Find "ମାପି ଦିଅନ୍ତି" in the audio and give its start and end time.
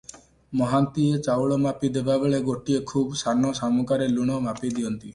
4.49-5.05